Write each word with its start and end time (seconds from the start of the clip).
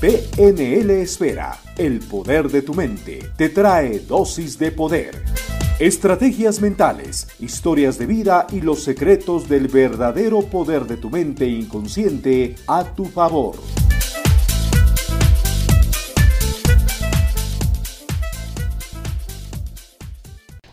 PNL 0.00 1.02
Esfera, 1.02 1.60
el 1.76 1.98
poder 1.98 2.48
de 2.48 2.62
tu 2.62 2.72
mente, 2.72 3.18
te 3.36 3.50
trae 3.50 3.98
dosis 3.98 4.58
de 4.58 4.72
poder. 4.72 5.22
Estrategias 5.78 6.62
mentales, 6.62 7.28
historias 7.38 7.98
de 7.98 8.06
vida 8.06 8.46
y 8.50 8.62
los 8.62 8.82
secretos 8.82 9.46
del 9.46 9.68
verdadero 9.68 10.40
poder 10.40 10.86
de 10.86 10.96
tu 10.96 11.10
mente 11.10 11.46
inconsciente 11.46 12.56
a 12.66 12.84
tu 12.84 13.04
favor. 13.04 13.56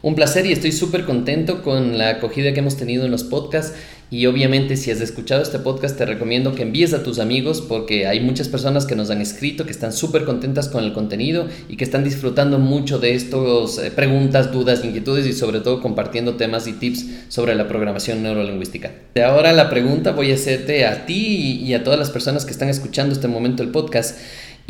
Un 0.08 0.16
placer 0.16 0.46
y 0.46 0.54
estoy 0.54 0.72
súper 0.72 1.04
contento 1.04 1.62
con 1.62 1.98
la 1.98 2.12
acogida 2.12 2.54
que 2.54 2.62
hemos 2.62 2.78
tenido 2.78 3.04
en 3.04 3.12
los 3.12 3.26
podcasts 3.26 3.74
y 4.10 4.26
obviamente 4.26 4.78
si 4.78 4.90
has 4.90 5.02
escuchado 5.02 5.42
este 5.42 5.60
podcast 5.60 5.98
te 5.98 6.06
recomiendo 6.06 6.56
que 6.56 6.62
envíes 6.62 6.94
a 6.94 7.04
tus 7.04 7.20
amigos 7.20 7.60
porque 7.60 8.08
hay 8.08 8.22
muchas 8.22 8.48
personas 8.48 8.86
que 8.86 8.96
nos 8.96 9.10
han 9.10 9.20
escrito 9.20 9.66
que 9.66 9.74
están 9.74 9.92
súper 9.92 10.24
contentas 10.24 10.70
con 10.70 10.86
el 10.86 10.94
contenido 10.94 11.48
y 11.68 11.76
que 11.76 11.84
están 11.84 12.06
disfrutando 12.06 12.58
mucho 12.58 13.00
de 13.00 13.16
estos 13.16 13.80
eh, 13.80 13.92
preguntas, 13.92 14.54
dudas, 14.54 14.86
inquietudes 14.86 15.28
y 15.28 15.34
sobre 15.34 15.60
todo 15.60 15.82
compartiendo 15.82 16.36
temas 16.36 16.68
y 16.68 16.72
tips 16.72 17.06
sobre 17.28 17.54
la 17.56 17.68
programación 17.68 18.24
neurolingüística. 18.24 18.94
De 19.14 19.24
ahora 19.24 19.52
la 19.52 19.70
pregunta 19.70 20.14
voy 20.14 20.32
a 20.32 20.36
hacerte 20.36 20.86
a 20.86 21.06
ti 21.06 21.60
y 21.62 21.74
a 21.74 21.84
todas 21.84 22.00
las 22.00 22.12
personas 22.12 22.46
que 22.46 22.52
están 22.52 22.70
escuchando 22.70 23.14
este 23.14 23.28
momento 23.28 23.62
el 23.62 23.72
podcast 23.72 24.18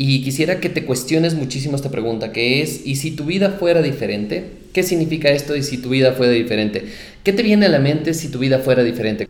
y 0.00 0.22
quisiera 0.22 0.60
que 0.60 0.68
te 0.68 0.84
cuestiones 0.84 1.34
muchísimo 1.34 1.74
esta 1.74 1.90
pregunta, 1.90 2.30
que 2.30 2.62
es, 2.62 2.86
¿y 2.86 2.94
si 2.94 3.10
tu 3.10 3.24
vida 3.24 3.56
fuera 3.58 3.82
diferente? 3.82 4.44
¿Qué 4.72 4.84
significa 4.84 5.28
esto 5.30 5.56
y 5.56 5.64
si 5.64 5.78
tu 5.78 5.88
vida 5.88 6.12
fuera 6.12 6.32
diferente? 6.32 6.84
¿Qué 7.24 7.32
te 7.32 7.42
viene 7.42 7.66
a 7.66 7.68
la 7.68 7.80
mente 7.80 8.14
si 8.14 8.28
tu 8.28 8.38
vida 8.38 8.60
fuera 8.60 8.84
diferente? 8.84 9.28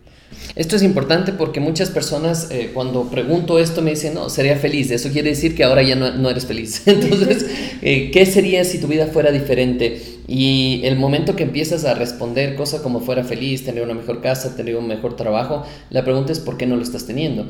Esto 0.55 0.75
es 0.75 0.83
importante 0.83 1.31
porque 1.31 1.59
muchas 1.59 1.89
personas 1.89 2.49
eh, 2.51 2.69
cuando 2.71 3.09
pregunto 3.09 3.57
esto 3.57 3.81
me 3.81 3.91
dicen, 3.91 4.13
no, 4.13 4.29
sería 4.29 4.57
feliz. 4.57 4.91
Eso 4.91 5.09
quiere 5.09 5.29
decir 5.29 5.55
que 5.55 5.63
ahora 5.63 5.81
ya 5.81 5.95
no, 5.95 6.29
eres 6.29 6.45
feliz. 6.45 6.83
Entonces, 6.85 7.47
eh, 7.81 8.11
¿qué 8.11 8.27
sería 8.27 8.63
si 8.63 8.77
tu 8.79 8.87
vida 8.87 9.07
fuera 9.07 9.31
diferente? 9.31 9.99
Y 10.27 10.81
el 10.83 10.97
momento 10.97 11.35
que 11.35 11.43
empiezas 11.43 11.85
a 11.85 11.95
responder 11.95 12.53
cosas 12.53 12.81
como 12.81 12.99
fuera 12.99 13.23
feliz, 13.23 13.63
tener 13.65 13.83
una 13.83 13.95
mejor 13.95 14.21
casa, 14.21 14.55
tener 14.55 14.75
un 14.75 14.87
mejor 14.87 15.15
trabajo, 15.15 15.65
la 15.89 16.03
pregunta 16.03 16.31
es 16.31 16.39
¿por 16.39 16.57
qué 16.57 16.67
no 16.67 16.75
lo 16.75 16.83
estás 16.83 17.07
teniendo? 17.07 17.47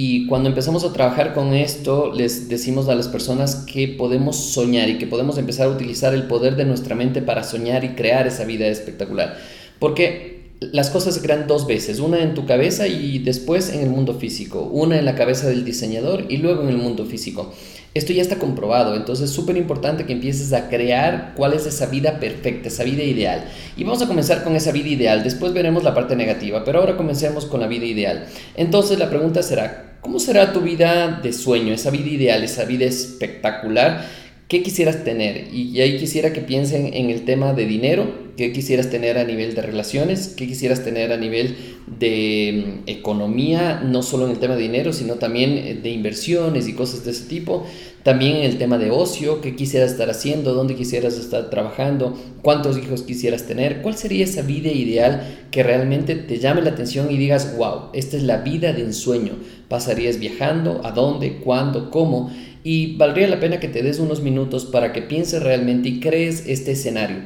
Y 0.00 0.28
cuando 0.28 0.48
empezamos 0.48 0.84
a 0.84 0.92
trabajar 0.92 1.34
con 1.34 1.54
esto, 1.54 2.12
les 2.14 2.48
decimos 2.48 2.88
a 2.88 2.94
las 2.94 3.08
personas 3.08 3.56
que 3.66 3.88
podemos 3.88 4.36
soñar 4.36 4.88
y 4.88 4.96
que 4.96 5.08
podemos 5.08 5.38
empezar 5.38 5.66
a 5.66 5.70
utilizar 5.70 6.14
el 6.14 6.28
poder 6.28 6.54
de 6.54 6.64
nuestra 6.64 6.94
mente 6.94 7.20
para 7.20 7.42
soñar 7.42 7.82
y 7.82 7.96
crear 7.96 8.24
esa 8.28 8.44
vida 8.44 8.68
espectacular. 8.68 9.36
Porque 9.80 10.52
las 10.60 10.90
cosas 10.90 11.16
se 11.16 11.20
crean 11.20 11.48
dos 11.48 11.66
veces, 11.66 11.98
una 11.98 12.22
en 12.22 12.34
tu 12.34 12.46
cabeza 12.46 12.86
y 12.86 13.18
después 13.18 13.70
en 13.70 13.80
el 13.80 13.90
mundo 13.90 14.14
físico, 14.14 14.70
una 14.72 15.00
en 15.00 15.04
la 15.04 15.16
cabeza 15.16 15.48
del 15.48 15.64
diseñador 15.64 16.26
y 16.28 16.36
luego 16.36 16.62
en 16.62 16.68
el 16.68 16.78
mundo 16.78 17.04
físico. 17.04 17.52
Esto 17.92 18.12
ya 18.12 18.22
está 18.22 18.36
comprobado, 18.36 18.94
entonces 18.94 19.30
es 19.30 19.34
súper 19.34 19.56
importante 19.56 20.06
que 20.06 20.12
empieces 20.12 20.52
a 20.52 20.68
crear 20.68 21.32
cuál 21.36 21.54
es 21.54 21.66
esa 21.66 21.86
vida 21.86 22.20
perfecta, 22.20 22.68
esa 22.68 22.84
vida 22.84 23.02
ideal. 23.02 23.46
Y 23.76 23.82
vamos 23.82 24.00
a 24.00 24.06
comenzar 24.06 24.44
con 24.44 24.54
esa 24.54 24.70
vida 24.70 24.90
ideal, 24.90 25.24
después 25.24 25.52
veremos 25.52 25.82
la 25.82 25.94
parte 25.94 26.14
negativa, 26.14 26.62
pero 26.64 26.78
ahora 26.78 26.96
comencemos 26.96 27.46
con 27.46 27.58
la 27.58 27.66
vida 27.66 27.86
ideal. 27.86 28.26
Entonces 28.56 29.00
la 29.00 29.10
pregunta 29.10 29.42
será, 29.42 29.87
¿cómo 30.00 30.18
será 30.18 30.52
tu 30.52 30.60
vida 30.60 31.20
de 31.22 31.32
sueño, 31.32 31.74
esa 31.74 31.90
vida 31.90 32.08
ideal, 32.08 32.42
esa 32.42 32.64
vida 32.64 32.86
espectacular? 32.86 34.04
¿Qué 34.48 34.62
quisieras 34.62 35.04
tener? 35.04 35.52
Y 35.52 35.78
ahí 35.82 35.98
quisiera 35.98 36.32
que 36.32 36.40
piensen 36.40 36.94
en 36.94 37.10
el 37.10 37.26
tema 37.26 37.52
de 37.52 37.66
dinero, 37.66 38.10
qué 38.38 38.50
quisieras 38.50 38.88
tener 38.88 39.18
a 39.18 39.24
nivel 39.24 39.54
de 39.54 39.60
relaciones, 39.60 40.28
qué 40.28 40.46
quisieras 40.46 40.82
tener 40.82 41.12
a 41.12 41.18
nivel 41.18 41.54
de 41.98 42.80
mm, 42.86 42.88
economía, 42.88 43.82
no 43.84 44.02
solo 44.02 44.24
en 44.24 44.30
el 44.30 44.38
tema 44.38 44.56
de 44.56 44.62
dinero, 44.62 44.94
sino 44.94 45.16
también 45.16 45.58
eh, 45.58 45.74
de 45.74 45.90
inversiones 45.90 46.66
y 46.66 46.72
cosas 46.72 47.04
de 47.04 47.10
ese 47.10 47.26
tipo. 47.26 47.66
También 48.04 48.36
en 48.36 48.44
el 48.44 48.56
tema 48.56 48.78
de 48.78 48.90
ocio, 48.90 49.42
qué 49.42 49.54
quisieras 49.54 49.90
estar 49.90 50.08
haciendo, 50.08 50.54
dónde 50.54 50.76
quisieras 50.76 51.18
estar 51.18 51.50
trabajando, 51.50 52.16
cuántos 52.40 52.78
hijos 52.78 53.02
quisieras 53.02 53.46
tener, 53.46 53.82
cuál 53.82 53.96
sería 53.96 54.24
esa 54.24 54.40
vida 54.40 54.70
ideal 54.70 55.46
que 55.50 55.62
realmente 55.62 56.14
te 56.14 56.38
llame 56.38 56.62
la 56.62 56.70
atención 56.70 57.10
y 57.10 57.18
digas, 57.18 57.54
wow, 57.58 57.90
esta 57.92 58.16
es 58.16 58.22
la 58.22 58.38
vida 58.38 58.72
de 58.72 58.80
ensueño. 58.80 59.32
¿Pasarías 59.68 60.18
viajando? 60.18 60.80
¿A 60.84 60.92
dónde? 60.92 61.40
¿Cuándo? 61.44 61.90
¿Cómo? 61.90 62.30
Y 62.68 62.96
valdría 62.96 63.28
la 63.28 63.40
pena 63.40 63.60
que 63.60 63.68
te 63.68 63.82
des 63.82 63.98
unos 63.98 64.20
minutos 64.20 64.66
para 64.66 64.92
que 64.92 65.00
pienses 65.00 65.42
realmente 65.42 65.88
y 65.88 66.00
crees 66.00 66.44
este 66.46 66.72
escenario. 66.72 67.20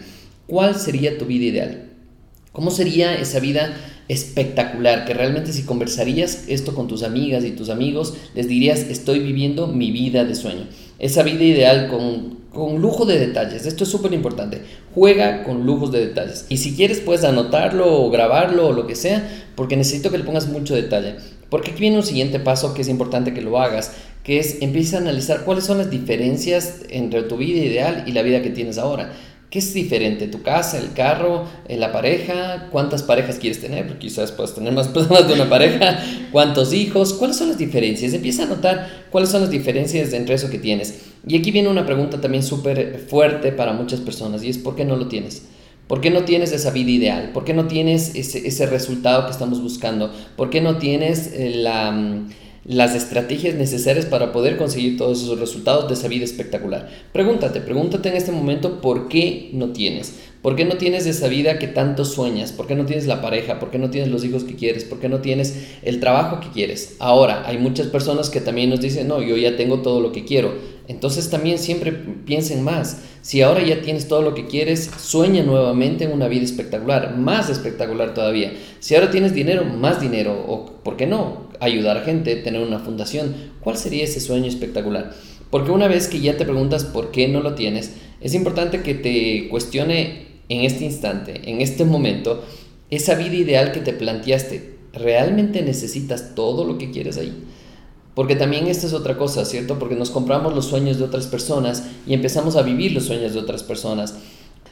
¿Cuál 0.46 0.76
sería 0.76 1.18
tu 1.18 1.24
vida 1.24 1.46
ideal? 1.46 1.90
¿Cómo 2.52 2.70
sería 2.70 3.16
esa 3.16 3.40
vida 3.40 3.76
espectacular? 4.06 5.04
Que 5.04 5.14
realmente 5.14 5.52
si 5.52 5.64
conversarías 5.64 6.44
esto 6.46 6.76
con 6.76 6.86
tus 6.86 7.02
amigas 7.02 7.44
y 7.44 7.50
tus 7.50 7.70
amigos, 7.70 8.14
les 8.36 8.46
dirías, 8.46 8.82
estoy 8.82 9.18
viviendo 9.18 9.66
mi 9.66 9.90
vida 9.90 10.24
de 10.24 10.36
sueño. 10.36 10.68
Esa 11.00 11.24
vida 11.24 11.42
ideal 11.42 11.88
con, 11.88 12.38
con 12.52 12.80
lujo 12.80 13.04
de 13.04 13.18
detalles. 13.18 13.66
Esto 13.66 13.82
es 13.82 13.90
súper 13.90 14.12
importante. 14.12 14.62
Juega 14.94 15.42
con 15.42 15.66
lujos 15.66 15.90
de 15.90 16.06
detalles. 16.06 16.46
Y 16.50 16.58
si 16.58 16.76
quieres, 16.76 17.00
puedes 17.00 17.24
anotarlo 17.24 18.00
o 18.00 18.10
grabarlo 18.10 18.68
o 18.68 18.72
lo 18.72 18.86
que 18.86 18.94
sea, 18.94 19.28
porque 19.56 19.76
necesito 19.76 20.12
que 20.12 20.18
le 20.18 20.24
pongas 20.24 20.46
mucho 20.46 20.76
detalle. 20.76 21.16
Porque 21.52 21.72
aquí 21.72 21.80
viene 21.80 21.98
un 21.98 22.02
siguiente 22.02 22.40
paso 22.40 22.72
que 22.72 22.80
es 22.80 22.88
importante 22.88 23.34
que 23.34 23.42
lo 23.42 23.58
hagas, 23.58 23.92
que 24.24 24.38
es 24.38 24.62
empieza 24.62 24.96
a 24.96 25.00
analizar 25.00 25.44
cuáles 25.44 25.64
son 25.64 25.78
las 25.78 25.90
diferencias 25.90 26.82
entre 26.90 27.22
tu 27.22 27.36
vida 27.36 27.58
ideal 27.58 28.04
y 28.06 28.12
la 28.12 28.22
vida 28.22 28.42
que 28.42 28.50
tienes 28.50 28.78
ahora. 28.78 29.12
¿Qué 29.52 29.58
es 29.58 29.74
diferente? 29.74 30.28
¿Tu 30.28 30.40
casa, 30.40 30.78
el 30.78 30.94
carro, 30.94 31.44
eh, 31.68 31.76
la 31.76 31.92
pareja? 31.92 32.68
¿Cuántas 32.72 33.02
parejas 33.02 33.36
quieres 33.38 33.60
tener? 33.60 33.86
Porque 33.86 34.06
quizás 34.06 34.32
puedes 34.32 34.54
tener 34.54 34.72
más 34.72 34.88
personas 34.94 35.28
de 35.28 35.34
una 35.34 35.50
pareja. 35.50 36.02
¿Cuántos 36.32 36.72
hijos? 36.72 37.12
¿Cuáles 37.12 37.36
son 37.36 37.48
las 37.48 37.58
diferencias? 37.58 38.14
Empieza 38.14 38.44
a 38.44 38.46
notar 38.46 38.88
cuáles 39.10 39.28
son 39.28 39.42
las 39.42 39.50
diferencias 39.50 40.14
entre 40.14 40.36
eso 40.36 40.48
que 40.48 40.58
tienes. 40.58 41.02
Y 41.26 41.36
aquí 41.36 41.50
viene 41.50 41.68
una 41.68 41.84
pregunta 41.84 42.18
también 42.18 42.42
súper 42.42 43.04
fuerte 43.08 43.52
para 43.52 43.74
muchas 43.74 44.00
personas 44.00 44.42
y 44.42 44.48
es 44.48 44.56
¿por 44.56 44.74
qué 44.74 44.86
no 44.86 44.96
lo 44.96 45.08
tienes? 45.08 45.42
¿Por 45.86 46.00
qué 46.00 46.08
no 46.08 46.24
tienes 46.24 46.52
esa 46.52 46.70
vida 46.70 46.90
ideal? 46.90 47.32
¿Por 47.34 47.44
qué 47.44 47.52
no 47.52 47.66
tienes 47.66 48.14
ese, 48.14 48.64
resultado 48.64 49.26
que 49.26 49.32
estamos 49.32 49.60
buscando? 49.60 50.10
¿Por 50.34 50.48
qué 50.48 50.62
no 50.62 50.78
tienes 50.78 51.30
eh, 51.34 51.56
la 51.56 51.90
mm, 51.92 52.28
las 52.64 52.94
estrategias 52.94 53.54
necesarias 53.54 54.06
para 54.06 54.32
poder 54.32 54.56
conseguir 54.56 54.96
todos 54.96 55.22
esos 55.22 55.38
resultados 55.40 55.88
de 55.88 55.94
esa 55.94 56.08
vida 56.08 56.24
espectacular. 56.24 56.88
Pregúntate, 57.12 57.60
pregúntate 57.60 58.08
en 58.08 58.16
este 58.16 58.32
momento 58.32 58.80
por 58.80 59.08
qué 59.08 59.50
no 59.52 59.72
tienes. 59.72 60.14
¿Por 60.42 60.56
qué 60.56 60.64
no 60.64 60.76
tienes 60.76 61.06
esa 61.06 61.28
vida 61.28 61.60
que 61.60 61.68
tanto 61.68 62.04
sueñas? 62.04 62.50
¿Por 62.50 62.66
qué 62.66 62.74
no 62.74 62.84
tienes 62.84 63.06
la 63.06 63.22
pareja? 63.22 63.60
¿Por 63.60 63.70
qué 63.70 63.78
no 63.78 63.90
tienes 63.90 64.10
los 64.10 64.24
hijos 64.24 64.42
que 64.42 64.56
quieres? 64.56 64.84
¿Por 64.84 64.98
qué 64.98 65.08
no 65.08 65.20
tienes 65.20 65.68
el 65.82 66.00
trabajo 66.00 66.40
que 66.40 66.48
quieres? 66.48 66.96
Ahora, 66.98 67.44
hay 67.46 67.58
muchas 67.58 67.86
personas 67.86 68.28
que 68.28 68.40
también 68.40 68.68
nos 68.68 68.80
dicen, 68.80 69.06
no, 69.06 69.22
yo 69.22 69.36
ya 69.36 69.56
tengo 69.56 69.82
todo 69.82 70.00
lo 70.00 70.10
que 70.10 70.24
quiero. 70.24 70.52
Entonces 70.88 71.30
también 71.30 71.58
siempre 71.58 71.92
piensen 71.92 72.62
más. 72.62 73.02
Si 73.22 73.40
ahora 73.40 73.62
ya 73.62 73.80
tienes 73.82 74.08
todo 74.08 74.22
lo 74.22 74.34
que 74.34 74.46
quieres, 74.46 74.90
sueña 74.98 75.42
nuevamente 75.42 76.04
en 76.04 76.12
una 76.12 76.28
vida 76.28 76.44
espectacular, 76.44 77.16
más 77.16 77.48
espectacular 77.48 78.14
todavía. 78.14 78.52
Si 78.80 78.94
ahora 78.94 79.10
tienes 79.10 79.32
dinero, 79.34 79.64
más 79.64 80.00
dinero. 80.00 80.44
O, 80.46 80.66
¿por 80.82 80.96
qué 80.96 81.06
no? 81.06 81.48
Ayudar 81.60 81.98
a 81.98 82.04
gente, 82.04 82.36
tener 82.36 82.60
una 82.60 82.80
fundación. 82.80 83.34
¿Cuál 83.60 83.76
sería 83.76 84.04
ese 84.04 84.20
sueño 84.20 84.46
espectacular? 84.46 85.12
Porque 85.50 85.70
una 85.70 85.86
vez 85.86 86.08
que 86.08 86.20
ya 86.20 86.36
te 86.36 86.44
preguntas 86.44 86.84
por 86.84 87.10
qué 87.10 87.28
no 87.28 87.40
lo 87.40 87.54
tienes, 87.54 87.92
es 88.20 88.34
importante 88.34 88.82
que 88.82 88.94
te 88.94 89.48
cuestione 89.50 90.26
en 90.48 90.62
este 90.62 90.84
instante, 90.84 91.50
en 91.50 91.60
este 91.60 91.84
momento, 91.84 92.42
esa 92.90 93.14
vida 93.14 93.34
ideal 93.34 93.72
que 93.72 93.80
te 93.80 93.92
planteaste, 93.92 94.76
¿realmente 94.92 95.62
necesitas 95.62 96.34
todo 96.34 96.64
lo 96.64 96.78
que 96.78 96.90
quieres 96.90 97.18
ahí? 97.18 97.32
Porque 98.14 98.36
también 98.36 98.66
esta 98.66 98.86
es 98.86 98.92
otra 98.92 99.16
cosa, 99.16 99.44
¿cierto? 99.44 99.78
Porque 99.78 99.94
nos 99.94 100.10
compramos 100.10 100.54
los 100.54 100.66
sueños 100.66 100.98
de 100.98 101.04
otras 101.04 101.26
personas 101.26 101.84
y 102.06 102.12
empezamos 102.12 102.56
a 102.56 102.62
vivir 102.62 102.92
los 102.92 103.06
sueños 103.06 103.32
de 103.32 103.40
otras 103.40 103.62
personas. 103.62 104.14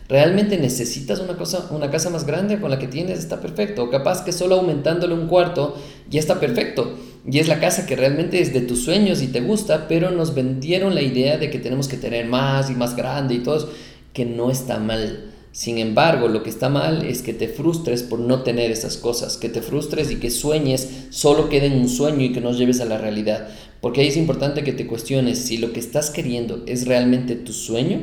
¿Realmente 0.09 0.59
necesitas 0.59 1.21
una, 1.21 1.37
cosa, 1.37 1.69
una 1.71 1.91
casa 1.91 2.11
más 2.11 2.27
grande 2.27 2.61
con 2.61 2.71
la 2.71 2.79
que 2.79 2.89
tienes? 2.89 3.21
Está 3.21 3.41
perfecto. 3.41 3.85
O 3.85 3.91
capaz 3.91 4.25
que 4.25 4.33
solo 4.33 4.57
aumentándole 4.57 5.15
un 5.15 5.29
cuarto 5.29 5.77
ya 6.11 6.19
está 6.19 6.41
perfecto. 6.41 6.99
Y 7.31 7.39
es 7.39 7.49
la 7.49 7.61
casa 7.61 7.87
que 7.87 7.97
realmente 7.97 8.41
es 8.41 8.53
de 8.53 8.61
tus 8.61 8.83
sueños 8.83 9.23
y 9.23 9.29
te 9.29 9.41
gusta, 9.41 9.87
pero 9.89 10.11
nos 10.11 10.35
vendieron 10.35 10.95
la 10.95 11.03
idea 11.03 11.39
de 11.39 11.49
que 11.49 11.59
tenemos 11.59 11.87
que 11.87 11.97
tener 11.97 12.27
más 12.27 12.71
y 12.71 12.75
más 12.75 12.97
grande 12.97 13.35
y 13.35 13.39
todo 13.39 13.71
que 14.13 14.27
no 14.27 14.51
está 14.51 14.79
mal. 14.79 15.31
Sin 15.53 15.79
embargo, 15.79 16.29
lo 16.29 16.43
que 16.45 16.51
está 16.51 16.69
mal 16.69 17.05
es 17.05 17.23
que 17.23 17.33
te 17.33 17.49
frustres 17.49 18.05
por 18.05 18.21
no 18.21 18.43
tener 18.43 18.71
esas 18.71 18.97
cosas, 18.97 19.37
que 19.37 19.49
te 19.49 19.63
frustres 19.63 20.11
y 20.11 20.17
que 20.17 20.31
sueñes 20.31 21.07
solo 21.11 21.49
quede 21.49 21.67
en 21.67 21.81
un 21.81 21.89
sueño 21.89 22.25
y 22.25 22.33
que 22.33 22.41
no 22.41 22.53
lleves 22.53 22.81
a 22.81 22.85
la 22.85 22.99
realidad. 22.99 23.49
Porque 23.81 24.01
ahí 24.01 24.09
es 24.09 24.17
importante 24.17 24.63
que 24.63 24.73
te 24.73 24.87
cuestiones 24.87 25.39
si 25.39 25.57
lo 25.57 25.73
que 25.73 25.81
estás 25.81 26.11
queriendo 26.11 26.63
es 26.67 26.87
realmente 26.87 27.35
tu 27.35 27.53
sueño 27.53 28.01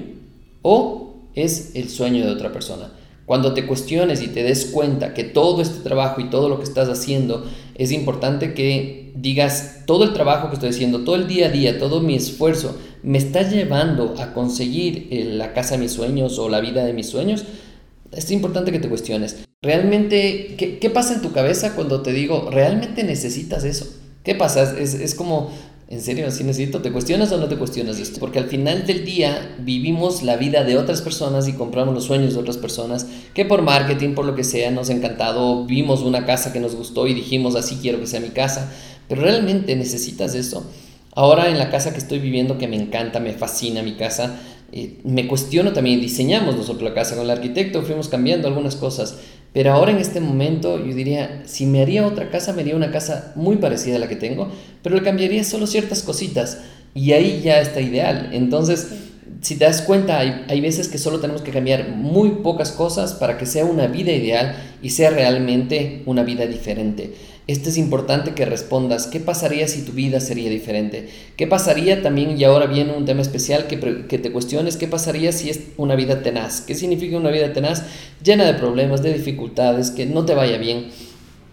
o 0.62 1.30
es 1.36 1.72
el 1.76 1.88
sueño 1.88 2.26
de 2.26 2.32
otra 2.32 2.52
persona. 2.52 2.92
Cuando 3.26 3.54
te 3.54 3.66
cuestiones 3.66 4.22
y 4.22 4.28
te 4.28 4.44
des 4.44 4.66
cuenta 4.66 5.14
que 5.14 5.24
todo 5.24 5.62
este 5.62 5.80
trabajo 5.80 6.20
y 6.22 6.30
todo 6.30 6.50
lo 6.50 6.58
que 6.58 6.64
estás 6.64 6.90
haciendo 6.90 7.46
es 7.76 7.92
importante 7.92 8.54
que 8.54 9.14
digas 9.16 9.84
todo 9.86 10.04
el 10.04 10.14
trabajo 10.14 10.50
que 10.50 10.56
estoy 10.56 10.70
haciendo, 10.70 11.04
todo 11.04 11.16
el 11.16 11.28
día 11.28 11.48
a 11.48 11.52
día, 11.52 11.80
todo 11.80 12.02
mi 12.02 12.16
esfuerzo 12.16 12.78
me 13.04 13.18
está 13.18 13.44
llevando 13.44 14.16
a 14.20 14.34
conseguir 14.34 15.08
eh, 15.12 15.26
la 15.26 15.54
casa 15.54 15.76
de 15.76 15.82
mis 15.82 15.92
sueños 15.92 16.40
o 16.40 16.50
la 16.50 16.60
vida 16.60 16.86
de 16.86 16.94
mis 16.94 17.08
sueños. 17.08 17.46
Es 18.12 18.32
importante 18.32 18.72
que 18.72 18.80
te 18.80 18.90
cuestiones. 18.90 19.46
Realmente, 19.62 20.56
¿qué, 20.58 20.90
pasa 20.90 21.16
en 21.16 21.22
tu 21.22 21.32
cabeza 21.32 21.76
cuando 21.76 22.02
te 22.02 22.14
digo, 22.14 22.50
realmente 22.52 23.04
necesitas 23.04 23.64
eso? 23.64 23.88
¿Qué 24.24 24.36
pasa? 24.36 24.78
Es, 24.78 24.94
es 24.94 25.16
como 25.16 25.52
¿En 25.90 26.02
serio? 26.02 26.28
¿Así 26.28 26.44
necesito? 26.44 26.82
¿Te 26.82 26.92
cuestionas 26.92 27.32
o 27.32 27.38
no 27.38 27.48
te 27.48 27.56
cuestionas 27.56 27.98
esto? 27.98 28.20
Porque 28.20 28.40
al 28.40 28.50
final 28.50 28.86
del 28.86 29.06
día 29.06 29.56
vivimos 29.60 30.22
la 30.22 30.36
vida 30.36 30.66
de 30.66 30.78
otras 30.78 31.02
personas 31.02 31.48
y 31.48 31.54
compramos 31.54 31.94
los 31.94 32.04
sueños 32.04 32.34
de 32.34 32.42
otras 32.42 32.58
personas 32.58 33.08
que 33.34 33.46
por 33.46 33.62
marketing, 33.62 34.14
por 34.14 34.26
lo 34.26 34.36
que 34.36 34.44
sea, 34.44 34.70
nos 34.70 34.90
ha 34.90 34.94
encantado, 34.94 35.66
vimos 35.66 36.02
una 36.02 36.26
casa 36.26 36.52
que 36.52 36.60
nos 36.60 36.76
gustó 36.76 37.08
y 37.08 37.14
dijimos 37.14 37.56
así 37.56 37.78
quiero 37.82 38.02
que 38.02 38.08
sea 38.08 38.20
mi 38.20 38.30
casa. 38.30 38.70
Pero 39.08 39.22
realmente 39.22 39.78
necesitas 39.78 40.36
eso. 40.36 40.70
Ahora 41.18 41.50
en 41.50 41.58
la 41.58 41.72
casa 41.72 41.94
que 41.94 41.98
estoy 41.98 42.20
viviendo, 42.20 42.60
que 42.60 42.68
me 42.68 42.76
encanta, 42.76 43.20
me 43.20 43.34
fascina 43.34 43.82
mi 43.82 43.94
casa, 43.94 44.40
eh, 44.72 45.00
me 45.04 45.28
cuestiono 45.28 45.74
también, 45.74 46.00
diseñamos 46.00 46.56
nosotros 46.56 46.88
la 46.88 46.94
casa 46.94 47.16
con 47.16 47.26
el 47.26 47.32
arquitecto, 47.32 47.82
fuimos 47.82 48.08
cambiando 48.08 48.48
algunas 48.48 48.76
cosas, 48.76 49.18
pero 49.52 49.74
ahora 49.74 49.90
en 49.90 49.98
este 49.98 50.20
momento 50.20 50.78
yo 50.78 50.94
diría, 50.94 51.42
si 51.46 51.66
me 51.66 51.82
haría 51.82 52.06
otra 52.06 52.30
casa, 52.30 52.54
me 52.54 52.62
haría 52.62 52.76
una 52.76 52.92
casa 52.92 53.34
muy 53.36 53.56
parecida 53.56 53.96
a 53.96 54.00
la 54.00 54.08
que 54.08 54.16
tengo, 54.16 54.52
pero 54.84 54.96
le 54.96 55.02
cambiaría 55.02 55.44
solo 55.44 55.66
ciertas 55.66 56.04
cositas 56.04 56.60
y 56.94 57.14
ahí 57.14 57.42
ya 57.44 57.62
está 57.62 57.82
ideal. 57.82 58.30
Entonces, 58.32 58.88
si 59.42 59.56
te 59.56 59.66
das 59.66 59.82
cuenta, 59.82 60.20
hay, 60.20 60.46
hay 60.48 60.62
veces 60.62 60.88
que 60.88 61.00
solo 61.00 61.20
tenemos 61.20 61.42
que 61.42 61.50
cambiar 61.50 61.90
muy 61.90 62.30
pocas 62.44 62.72
cosas 62.72 63.16
para 63.16 63.40
que 63.40 63.48
sea 63.48 63.66
una 63.66 63.88
vida 63.88 64.12
ideal 64.12 64.56
y 64.84 64.92
sea 64.92 65.10
realmente 65.10 66.04
una 66.06 66.22
vida 66.22 66.46
diferente. 66.46 67.16
Esto 67.48 67.70
es 67.70 67.78
importante 67.78 68.34
que 68.34 68.46
respondas, 68.46 69.08
¿qué 69.08 69.22
pasaría 69.22 69.70
si 69.70 69.84
tu 69.84 69.94
vida 69.94 70.20
sería 70.20 70.50
diferente? 70.50 71.08
¿Qué 71.38 71.48
pasaría 71.48 72.02
también, 72.02 72.38
y 72.38 72.44
ahora 72.44 72.66
viene 72.66 72.92
un 72.92 73.06
tema 73.06 73.22
especial, 73.22 73.68
que, 73.68 73.80
que, 73.80 74.18
te 74.20 74.34
cuestiones, 74.34 74.76
¿qué 74.76 74.88
pasaría 74.90 75.32
si 75.32 75.50
es 75.50 75.62
una 75.78 75.96
vida 75.96 76.22
tenaz? 76.22 76.60
¿Qué 76.60 76.76
significa 76.76 77.16
una 77.16 77.32
vida 77.32 77.54
tenaz? 77.54 77.84
Llena 78.22 78.44
de 78.44 78.54
problemas, 78.56 79.02
de 79.02 79.14
dificultades, 79.14 79.92
que 79.92 80.06
no 80.06 80.26
te 80.26 80.34
vaya 80.34 80.58
bien. 80.58 80.88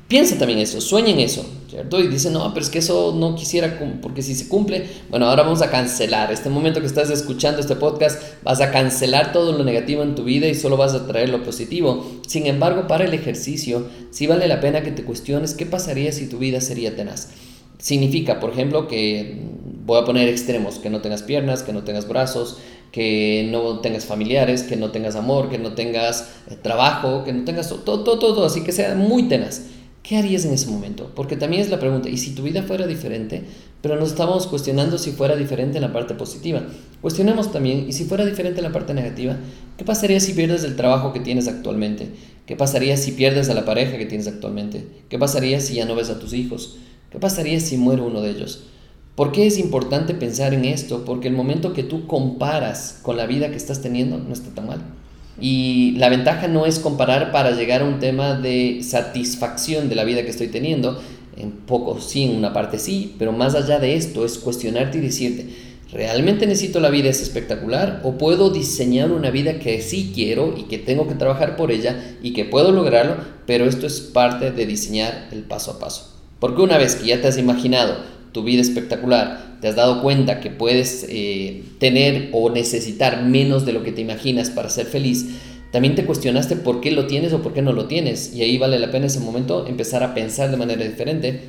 Piensa 0.09 0.37
también 0.37 0.59
eso, 0.59 0.81
sueña 0.81 1.11
en 1.11 1.21
eso, 1.21 1.47
¿cierto? 1.75 1.99
Y 1.99 2.07
dice, 2.07 2.31
no, 2.31 2.55
pero 2.55 2.65
es 2.65 2.71
que 2.71 2.79
eso 2.79 3.13
no 3.19 3.35
quisiera, 3.35 3.81
porque 4.01 4.23
si 4.23 4.37
se 4.37 4.47
cumple, 4.47 4.87
bueno, 5.11 5.27
ahora 5.27 5.43
vamos 5.43 5.61
a 5.61 5.71
cancelar. 5.71 6.31
Este 6.33 6.49
momento 6.49 6.79
que 6.79 6.87
estás 6.87 7.11
escuchando 7.11 7.61
este 7.61 7.75
podcast, 7.75 8.23
vas 8.45 8.61
a 8.61 8.71
cancelar 8.71 9.33
todo 9.33 9.51
lo 9.51 9.65
negativo 9.65 10.05
en 10.05 10.15
tu 10.15 10.23
vida 10.23 10.47
y 10.47 10.55
solo 10.55 10.77
vas 10.77 10.95
a 10.95 11.05
traer 11.09 11.31
lo 11.31 11.43
positivo. 11.43 12.07
Sin 12.29 12.47
embargo, 12.47 12.87
para 12.87 13.07
el 13.07 13.13
ejercicio, 13.13 13.89
sí 14.13 14.29
vale 14.29 14.47
la 14.47 14.61
pena 14.61 14.85
que 14.85 14.93
te 14.93 15.03
cuestiones 15.03 15.55
qué 15.55 15.67
pasaría 15.67 16.13
si 16.13 16.29
tu 16.29 16.39
vida 16.39 16.61
sería 16.61 16.95
tenaz. 16.95 17.31
Significa, 17.79 18.39
por 18.39 18.51
ejemplo, 18.51 18.87
que 18.87 19.43
voy 19.85 20.01
a 20.01 20.05
poner 20.05 20.29
extremos, 20.29 20.77
que 20.77 20.91
no 20.91 21.01
tengas 21.01 21.25
piernas, 21.25 21.65
que 21.65 21.73
no 21.73 21.83
tengas 21.83 22.07
brazos, 22.07 22.59
que 22.93 23.49
no 23.51 23.81
tengas 23.81 24.05
familiares, 24.05 24.63
que 24.63 24.77
no 24.77 24.93
tengas 24.93 25.17
amor, 25.17 25.51
que 25.51 25.59
no 25.59 25.73
tengas 25.73 26.31
eh, 26.49 26.55
trabajo, 26.55 27.25
que 27.25 27.33
no 27.33 27.45
tengas 27.45 27.69
todo, 27.69 28.05
todo, 28.05 28.21
todo, 28.21 28.47
así 28.47 28.63
que 28.63 28.71
sea 28.71 28.95
muy 28.95 29.25
tenaz. 29.25 29.63
¿Qué 30.05 30.19
harías 30.19 30.45
en 30.45 30.53
ese 30.53 30.69
momento? 30.69 31.11
Porque 31.17 31.37
también 31.37 31.63
es 31.63 31.71
la 31.71 31.81
pregunta, 31.81 32.11
¿y 32.11 32.19
si 32.19 32.35
tu 32.35 32.43
vida 32.43 32.63
fuera 32.63 32.87
diferente? 32.87 33.43
Pero 33.81 33.97
nos 33.97 34.11
estábamos 34.11 34.47
cuestionando 34.47 34.99
si 34.99 35.11
fuera 35.13 35.35
diferente 35.35 35.79
en 35.79 35.83
la 35.83 35.93
parte 35.93 36.15
positiva. 36.15 36.63
Cuestionemos 37.01 37.51
también, 37.51 37.87
¿y 37.89 37.93
si 37.93 38.05
fuera 38.05 38.25
diferente 38.27 38.61
en 38.61 38.65
la 38.65 38.73
parte 38.73 38.93
negativa? 38.93 39.39
¿Qué 39.79 39.85
pasaría 39.85 40.21
si 40.21 40.35
pierdes 40.35 40.63
el 40.63 40.77
trabajo 40.77 41.13
que 41.13 41.21
tienes 41.21 41.49
actualmente? 41.49 42.11
¿Qué 42.47 42.55
pasaría 42.55 42.99
si 42.99 43.13
pierdes 43.13 43.49
a 43.49 43.55
la 43.55 43.65
pareja 43.65 43.97
que 43.97 44.05
tienes 44.05 44.29
actualmente? 44.29 44.87
¿Qué 45.09 45.19
pasaría 45.19 45.59
si 45.61 45.77
ya 45.77 45.87
no 45.87 45.95
ves 45.95 46.11
a 46.11 46.19
tus 46.19 46.35
hijos? 46.35 46.77
¿Qué 47.11 47.19
pasaría 47.19 47.59
si 47.59 47.79
muere 47.79 48.03
uno 48.03 48.21
de 48.21 48.31
ellos? 48.31 48.65
¿Por 49.15 49.33
qué 49.33 49.47
es 49.47 49.59
importante 49.59 50.13
pensar 50.13 50.53
en 50.53 50.67
esto? 50.67 51.07
Porque 51.07 51.29
el 51.29 51.35
momento 51.35 51.73
que 51.73 51.83
tú 51.83 52.07
comparas 52.07 53.01
con 53.03 53.17
la 53.17 53.25
vida 53.25 53.51
que 53.51 53.57
estás 53.57 53.81
teniendo 53.81 54.19
no 54.19 54.35
está 54.35 54.55
tan 54.55 54.67
mal. 54.67 54.83
Y 55.41 55.93
la 55.99 56.09
ventaja 56.09 56.47
no 56.49 56.67
es 56.67 56.79
comparar 56.79 57.33
para 57.33 57.51
llegar 57.51 57.83
a 57.83 57.85
un 57.85 57.99
tema 57.99 58.35
de 58.35 58.81
satisfacción 58.83 59.89
de 59.89 59.97
la 59.97 60.05
vida 60.05 60.23
que 60.23 60.31
estoy 60.31 60.49
teniendo, 60.49 61.01
en 61.37 61.51
poco 61.53 62.01
sí, 62.01 62.25
en 62.25 62.37
una 62.37 62.53
parte 62.53 62.79
sí, 62.79 63.15
pero 63.19 63.33
más 63.33 63.55
allá 63.55 63.79
de 63.79 63.97
esto 63.97 64.25
es 64.25 64.39
cuestionarte 64.39 64.99
y 64.99 65.01
decirte, 65.01 65.49
¿realmente 65.93 66.47
necesito 66.47 66.79
la 66.79 66.91
vida 66.91 67.11
es 67.11 67.21
espectacular 67.21 68.01
o 68.05 68.13
puedo 68.13 68.51
diseñar 68.51 69.11
una 69.11 69.31
vida 69.31 69.59
que 69.59 69.81
sí 69.83 70.13
quiero 70.15 70.55
y 70.57 70.65
que 70.65 70.79
tengo 70.79 71.09
que 71.09 71.15
trabajar 71.15 71.57
por 71.57 71.73
ella 71.73 72.17
y 72.23 72.33
que 72.33 72.45
puedo 72.45 72.71
lograrlo, 72.71 73.17
pero 73.47 73.65
esto 73.65 73.87
es 73.87 74.01
parte 74.01 74.53
de 74.53 74.67
diseñar 74.67 75.29
el 75.33 75.43
paso 75.43 75.73
a 75.73 75.79
paso? 75.81 76.13
Porque 76.39 76.63
una 76.63 76.79
vez 76.79 76.97
que 76.97 77.09
ya 77.09 77.21
te 77.21 77.27
has 77.29 77.39
imaginado 77.39 77.97
tu 78.33 78.45
vida 78.45 78.61
espectacular, 78.61 79.44
te 79.61 79.69
has 79.69 79.77
dado 79.77 80.03
cuenta 80.03 80.41
que 80.41 80.51
puedes 80.51 81.07
eh, 81.09 81.63
tener 81.79 82.31
o 82.33 82.51
necesitar 82.51 83.25
menos 83.25 83.65
de 83.67 83.73
lo 83.73 83.83
que 83.83 83.93
te 83.93 84.01
imaginas 84.01 84.51
para 84.51 84.69
ser 84.69 84.87
feliz, 84.87 85.27
también 85.71 85.97
te 85.97 86.05
cuestionaste 86.05 86.57
por 86.57 86.81
qué 86.81 86.93
lo 86.93 87.07
tienes 87.07 87.33
o 87.33 87.43
por 87.43 87.53
qué 87.53 87.61
no 87.61 87.73
lo 87.73 87.87
tienes. 87.87 88.33
Y 88.33 88.43
ahí 88.43 88.59
vale 88.59 88.79
la 88.79 88.93
pena 88.93 89.07
ese 89.07 89.19
momento 89.19 89.67
empezar 89.67 90.05
a 90.05 90.15
pensar 90.15 90.51
de 90.51 90.57
manera 90.57 90.85
diferente. 90.85 91.41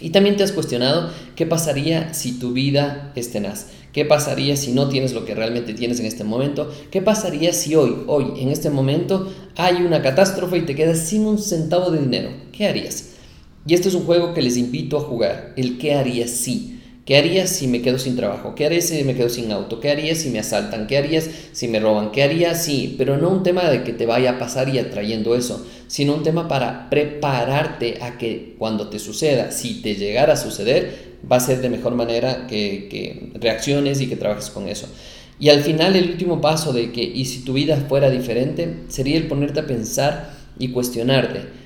Y 0.00 0.10
también 0.10 0.36
te 0.36 0.42
has 0.42 0.50
cuestionado 0.50 1.10
qué 1.36 1.46
pasaría 1.46 2.12
si 2.12 2.40
tu 2.40 2.52
vida 2.52 3.12
es 3.14 3.30
tenaz. 3.30 3.68
¿Qué 3.92 4.04
pasaría 4.04 4.56
si 4.56 4.72
no 4.72 4.88
tienes 4.88 5.12
lo 5.12 5.24
que 5.24 5.34
realmente 5.34 5.74
tienes 5.74 6.00
en 6.00 6.06
este 6.06 6.24
momento? 6.24 6.72
¿Qué 6.90 7.02
pasaría 7.02 7.52
si 7.52 7.76
hoy, 7.76 7.98
hoy, 8.08 8.40
en 8.42 8.48
este 8.48 8.68
momento, 8.68 9.30
hay 9.54 9.76
una 9.76 10.02
catástrofe 10.02 10.58
y 10.58 10.62
te 10.62 10.74
quedas 10.74 10.98
sin 10.98 11.26
un 11.26 11.38
centavo 11.38 11.90
de 11.90 12.00
dinero? 12.00 12.30
¿Qué 12.50 12.66
harías? 12.66 13.10
Y 13.66 13.74
este 13.74 13.90
es 13.90 13.94
un 13.94 14.04
juego 14.04 14.34
que 14.34 14.42
les 14.42 14.56
invito 14.56 14.96
a 14.96 15.02
jugar, 15.02 15.52
el 15.56 15.78
qué 15.78 15.94
harías 15.94 16.30
si. 16.30 16.80
¿Qué 17.04 17.16
harías 17.16 17.50
si 17.50 17.66
me 17.66 17.82
quedo 17.82 17.98
sin 17.98 18.14
trabajo? 18.14 18.54
¿Qué 18.54 18.64
harías 18.64 18.84
si 18.84 19.02
me 19.02 19.16
quedo 19.16 19.28
sin 19.28 19.50
auto? 19.50 19.80
¿Qué 19.80 19.90
harías 19.90 20.18
si 20.18 20.30
me 20.30 20.38
asaltan? 20.38 20.86
¿Qué 20.86 20.96
harías 20.96 21.28
si 21.50 21.66
me 21.66 21.80
roban? 21.80 22.12
¿Qué 22.12 22.22
harías 22.22 22.64
si? 22.64 22.94
Pero 22.96 23.16
no 23.16 23.28
un 23.30 23.42
tema 23.42 23.68
de 23.68 23.82
que 23.82 23.92
te 23.92 24.06
vaya 24.06 24.32
a 24.32 24.38
pasar 24.38 24.68
y 24.68 24.78
atrayendo 24.78 25.34
eso, 25.34 25.66
sino 25.88 26.14
un 26.14 26.22
tema 26.22 26.46
para 26.46 26.88
prepararte 26.90 27.98
a 28.02 28.18
que 28.18 28.54
cuando 28.56 28.88
te 28.88 29.00
suceda, 29.00 29.50
si 29.50 29.82
te 29.82 29.96
llegara 29.96 30.34
a 30.34 30.36
suceder, 30.36 31.16
va 31.30 31.36
a 31.36 31.40
ser 31.40 31.60
de 31.60 31.70
mejor 31.70 31.96
manera 31.96 32.46
que, 32.46 32.86
que 32.88 33.32
reacciones 33.34 34.00
y 34.00 34.06
que 34.06 34.14
trabajes 34.14 34.50
con 34.50 34.68
eso. 34.68 34.86
Y 35.40 35.48
al 35.48 35.62
final 35.62 35.96
el 35.96 36.08
último 36.08 36.40
paso 36.40 36.72
de 36.72 36.92
que, 36.92 37.02
y 37.02 37.24
si 37.24 37.44
tu 37.44 37.54
vida 37.54 37.84
fuera 37.88 38.10
diferente, 38.10 38.76
sería 38.86 39.16
el 39.16 39.26
ponerte 39.26 39.58
a 39.58 39.66
pensar 39.66 40.34
y 40.56 40.68
cuestionarte 40.68 41.61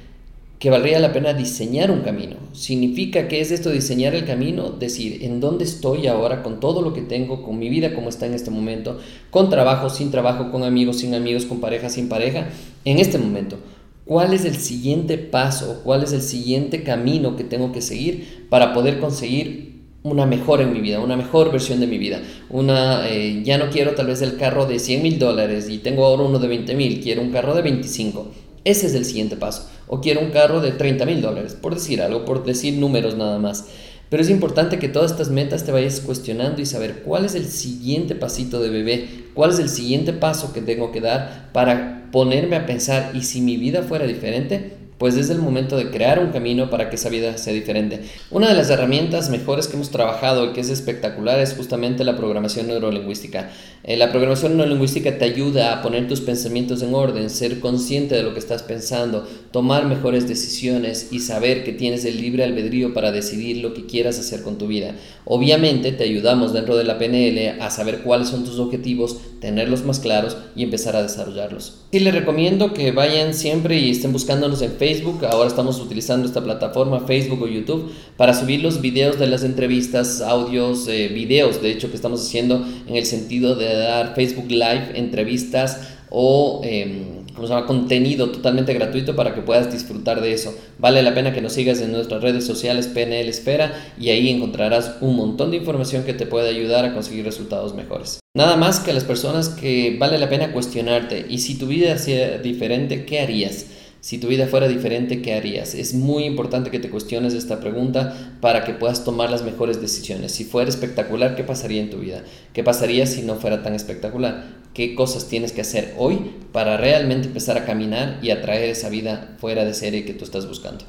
que 0.58 0.70
valdría 0.70 0.98
la 0.98 1.12
pena 1.12 1.34
diseñar 1.34 1.90
un 1.90 2.00
camino. 2.00 2.36
Significa 2.52 3.28
que 3.28 3.40
es 3.40 3.50
esto 3.50 3.70
diseñar 3.70 4.14
el 4.14 4.24
camino, 4.24 4.70
decir 4.70 5.22
en 5.22 5.40
dónde 5.40 5.64
estoy 5.64 6.06
ahora 6.06 6.42
con 6.42 6.60
todo 6.60 6.80
lo 6.80 6.94
que 6.94 7.02
tengo, 7.02 7.42
con 7.42 7.58
mi 7.58 7.68
vida 7.68 7.94
como 7.94 8.08
está 8.08 8.26
en 8.26 8.34
este 8.34 8.50
momento, 8.50 8.98
con 9.30 9.50
trabajo, 9.50 9.90
sin 9.90 10.10
trabajo, 10.10 10.50
con 10.50 10.64
amigos, 10.64 11.00
sin 11.00 11.14
amigos, 11.14 11.44
con 11.44 11.60
pareja, 11.60 11.90
sin 11.90 12.08
pareja, 12.08 12.48
en 12.84 12.98
este 12.98 13.18
momento. 13.18 13.58
¿Cuál 14.06 14.32
es 14.32 14.44
el 14.44 14.56
siguiente 14.56 15.18
paso? 15.18 15.82
¿Cuál 15.84 16.04
es 16.04 16.12
el 16.12 16.22
siguiente 16.22 16.82
camino 16.84 17.36
que 17.36 17.44
tengo 17.44 17.72
que 17.72 17.82
seguir 17.82 18.46
para 18.48 18.72
poder 18.72 19.00
conseguir 19.00 19.66
una 20.10 20.24
mejor 20.24 20.60
en 20.60 20.72
mi 20.72 20.80
vida, 20.80 21.00
una 21.00 21.16
mejor 21.16 21.50
versión 21.50 21.80
de 21.80 21.88
mi 21.88 21.98
vida. 21.98 22.22
Una, 22.48 23.08
eh, 23.08 23.42
ya 23.44 23.58
no 23.58 23.70
quiero 23.70 23.96
tal 23.96 24.06
vez 24.06 24.22
el 24.22 24.36
carro 24.36 24.66
de 24.66 24.78
100 24.78 25.02
mil 25.02 25.18
dólares 25.18 25.68
y 25.68 25.78
tengo 25.78 26.04
ahora 26.04 26.22
uno 26.22 26.38
de 26.38 26.46
20 26.46 26.76
mil, 26.76 27.00
quiero 27.00 27.22
un 27.22 27.32
carro 27.32 27.54
de 27.54 27.62
25. 27.62 28.28
Ese 28.62 28.86
es 28.86 28.94
el 28.94 29.04
siguiente 29.04 29.36
paso. 29.36 29.68
O 29.88 30.00
quiero 30.00 30.20
un 30.20 30.30
carro 30.30 30.60
de 30.60 30.72
30 30.72 31.06
mil 31.06 31.22
dólares, 31.22 31.54
por 31.54 31.74
decir 31.74 32.02
algo, 32.02 32.24
por 32.24 32.44
decir 32.44 32.74
números 32.74 33.16
nada 33.16 33.38
más. 33.38 33.66
Pero 34.08 34.22
es 34.22 34.30
importante 34.30 34.78
que 34.78 34.88
todas 34.88 35.10
estas 35.10 35.30
metas 35.30 35.64
te 35.64 35.72
vayas 35.72 36.00
cuestionando 36.00 36.62
y 36.62 36.66
saber 36.66 37.02
cuál 37.02 37.24
es 37.24 37.34
el 37.34 37.46
siguiente 37.46 38.14
pasito 38.14 38.60
de 38.60 38.70
bebé, 38.70 39.08
cuál 39.34 39.50
es 39.50 39.58
el 39.58 39.68
siguiente 39.68 40.12
paso 40.12 40.52
que 40.52 40.62
tengo 40.62 40.92
que 40.92 41.00
dar 41.00 41.50
para 41.52 42.08
ponerme 42.12 42.56
a 42.56 42.66
pensar, 42.66 43.10
¿y 43.14 43.22
si 43.22 43.40
mi 43.40 43.56
vida 43.56 43.82
fuera 43.82 44.06
diferente? 44.06 44.85
Pues 44.98 45.16
es 45.16 45.28
el 45.28 45.38
momento 45.38 45.76
de 45.76 45.90
crear 45.90 46.18
un 46.18 46.30
camino 46.30 46.70
para 46.70 46.88
que 46.88 46.96
esa 46.96 47.10
vida 47.10 47.36
sea 47.36 47.52
diferente. 47.52 48.00
Una 48.30 48.48
de 48.48 48.54
las 48.54 48.70
herramientas 48.70 49.28
mejores 49.28 49.68
que 49.68 49.76
hemos 49.76 49.90
trabajado 49.90 50.46
y 50.46 50.52
que 50.52 50.62
es 50.62 50.70
espectacular 50.70 51.38
es 51.38 51.54
justamente 51.54 52.02
la 52.02 52.16
programación 52.16 52.68
neurolingüística. 52.68 53.50
Eh, 53.84 53.96
la 53.98 54.10
programación 54.10 54.56
neurolingüística 54.56 55.18
te 55.18 55.26
ayuda 55.26 55.72
a 55.72 55.82
poner 55.82 56.08
tus 56.08 56.22
pensamientos 56.22 56.82
en 56.82 56.94
orden, 56.94 57.28
ser 57.28 57.60
consciente 57.60 58.14
de 58.14 58.22
lo 58.22 58.32
que 58.32 58.38
estás 58.38 58.62
pensando, 58.62 59.28
tomar 59.50 59.84
mejores 59.84 60.28
decisiones 60.28 61.08
y 61.10 61.20
saber 61.20 61.62
que 61.62 61.72
tienes 61.72 62.04
el 62.06 62.20
libre 62.20 62.44
albedrío 62.44 62.94
para 62.94 63.12
decidir 63.12 63.58
lo 63.58 63.74
que 63.74 63.84
quieras 63.84 64.18
hacer 64.18 64.42
con 64.42 64.56
tu 64.56 64.66
vida. 64.66 64.94
Obviamente 65.26 65.92
te 65.92 66.04
ayudamos 66.04 66.54
dentro 66.54 66.76
de 66.76 66.84
la 66.84 66.98
PNL 66.98 67.60
a 67.60 67.70
saber 67.70 68.00
cuáles 68.00 68.28
son 68.28 68.44
tus 68.44 68.58
objetivos, 68.58 69.18
tenerlos 69.40 69.84
más 69.84 70.00
claros 70.00 70.38
y 70.54 70.62
empezar 70.62 70.96
a 70.96 71.02
desarrollarlos. 71.02 71.82
Y 71.90 71.98
les 71.98 72.14
recomiendo 72.14 72.72
que 72.72 72.92
vayan 72.92 73.34
siempre 73.34 73.78
y 73.78 73.90
estén 73.90 74.12
buscándonos 74.12 74.62
en 74.62 74.70
Facebook. 74.72 74.85
Ahora 74.86 75.48
estamos 75.48 75.80
utilizando 75.80 76.28
esta 76.28 76.44
plataforma 76.44 77.00
Facebook 77.00 77.42
o 77.42 77.48
YouTube 77.48 77.90
para 78.16 78.32
subir 78.32 78.62
los 78.62 78.80
videos 78.80 79.18
de 79.18 79.26
las 79.26 79.42
entrevistas, 79.42 80.20
audios, 80.20 80.86
eh, 80.86 81.08
videos 81.08 81.60
de 81.60 81.72
hecho 81.72 81.90
que 81.90 81.96
estamos 81.96 82.24
haciendo 82.24 82.64
en 82.86 82.94
el 82.94 83.04
sentido 83.04 83.56
de 83.56 83.74
dar 83.74 84.14
Facebook 84.14 84.48
Live, 84.48 84.92
entrevistas 84.94 85.88
o 86.08 86.60
eh, 86.62 87.24
se 87.34 87.48
llama? 87.48 87.66
contenido 87.66 88.30
totalmente 88.30 88.72
gratuito 88.74 89.16
para 89.16 89.34
que 89.34 89.42
puedas 89.42 89.72
disfrutar 89.72 90.20
de 90.20 90.32
eso. 90.32 90.54
Vale 90.78 91.02
la 91.02 91.14
pena 91.14 91.32
que 91.32 91.42
nos 91.42 91.54
sigas 91.54 91.80
en 91.80 91.90
nuestras 91.90 92.22
redes 92.22 92.46
sociales 92.46 92.86
PNL 92.86 93.28
Esfera 93.28 93.74
y 93.98 94.10
ahí 94.10 94.30
encontrarás 94.30 94.98
un 95.00 95.16
montón 95.16 95.50
de 95.50 95.56
información 95.56 96.04
que 96.04 96.14
te 96.14 96.26
puede 96.26 96.48
ayudar 96.48 96.84
a 96.84 96.94
conseguir 96.94 97.24
resultados 97.24 97.74
mejores. 97.74 98.20
Nada 98.36 98.56
más 98.56 98.78
que 98.78 98.92
las 98.92 99.04
personas 99.04 99.48
que 99.48 99.96
vale 99.98 100.16
la 100.18 100.28
pena 100.28 100.52
cuestionarte 100.52 101.26
y 101.28 101.38
si 101.38 101.58
tu 101.58 101.66
vida 101.66 101.98
sea 101.98 102.38
diferente, 102.38 103.04
¿qué 103.04 103.18
harías? 103.20 103.66
Si 104.06 104.18
tu 104.18 104.28
vida 104.28 104.46
fuera 104.46 104.68
diferente, 104.68 105.20
¿qué 105.20 105.34
harías? 105.34 105.74
Es 105.74 105.92
muy 105.92 106.26
importante 106.26 106.70
que 106.70 106.78
te 106.78 106.90
cuestiones 106.90 107.34
esta 107.34 107.58
pregunta 107.58 108.36
para 108.40 108.62
que 108.62 108.72
puedas 108.72 109.02
tomar 109.02 109.30
las 109.30 109.42
mejores 109.42 109.80
decisiones. 109.80 110.30
Si 110.30 110.44
fuera 110.44 110.70
espectacular, 110.70 111.34
¿qué 111.34 111.42
pasaría 111.42 111.82
en 111.82 111.90
tu 111.90 111.98
vida? 111.98 112.22
¿Qué 112.52 112.62
pasaría 112.62 113.04
si 113.06 113.22
no 113.22 113.34
fuera 113.34 113.64
tan 113.64 113.74
espectacular? 113.74 114.44
¿Qué 114.74 114.94
cosas 114.94 115.26
tienes 115.26 115.50
que 115.50 115.62
hacer 115.62 115.92
hoy 115.98 116.20
para 116.52 116.76
realmente 116.76 117.26
empezar 117.26 117.58
a 117.58 117.64
caminar 117.64 118.20
y 118.22 118.30
atraer 118.30 118.70
esa 118.70 118.90
vida 118.90 119.34
fuera 119.40 119.64
de 119.64 119.74
serie 119.74 120.04
que 120.04 120.14
tú 120.14 120.24
estás 120.24 120.46
buscando? 120.46 120.84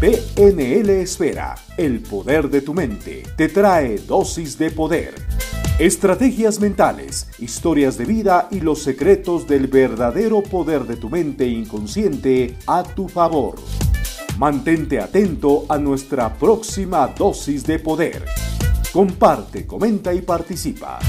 PNL 0.00 0.88
Esfera, 1.02 1.54
el 1.76 2.00
poder 2.00 2.48
de 2.48 2.62
tu 2.62 2.72
mente, 2.72 3.24
te 3.36 3.50
trae 3.50 3.98
dosis 3.98 4.56
de 4.56 4.70
poder. 4.70 5.12
Estrategias 5.80 6.60
mentales, 6.60 7.26
historias 7.40 7.98
de 7.98 8.04
vida 8.04 8.46
y 8.52 8.60
los 8.60 8.84
secretos 8.84 9.48
del 9.48 9.66
verdadero 9.66 10.40
poder 10.40 10.84
de 10.84 10.94
tu 10.94 11.10
mente 11.10 11.48
inconsciente 11.48 12.56
a 12.68 12.84
tu 12.84 13.08
favor. 13.08 13.56
Mantente 14.38 15.00
atento 15.00 15.66
a 15.68 15.76
nuestra 15.78 16.32
próxima 16.32 17.08
dosis 17.08 17.66
de 17.66 17.80
poder. 17.80 18.24
Comparte, 18.92 19.66
comenta 19.66 20.14
y 20.14 20.22
participa. 20.22 21.00